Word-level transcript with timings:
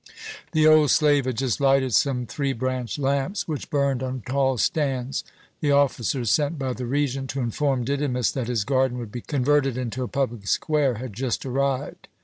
The 0.53 0.65
old 0.65 0.89
slave 0.89 1.25
had 1.25 1.37
just 1.37 1.61
lighted 1.61 1.93
some 1.93 2.25
three 2.25 2.53
branched 2.53 2.97
lamps 2.97 3.47
which 3.47 3.69
burned 3.69 4.01
on 4.01 4.23
tall 4.25 4.57
stands. 4.57 5.23
The 5.59 5.69
officers 5.71 6.31
sent 6.31 6.57
by 6.57 6.73
the 6.73 6.87
Regent 6.87 7.29
to 7.29 7.39
inform 7.39 7.83
Didymus 7.83 8.31
that 8.31 8.47
his 8.47 8.63
garden 8.63 8.97
would 8.97 9.11
be 9.11 9.21
converted 9.21 9.77
into 9.77 10.01
a 10.01 10.07
public 10.07 10.47
square 10.47 10.95
had 10.95 11.13
just 11.13 11.45
arrived. 11.45 12.07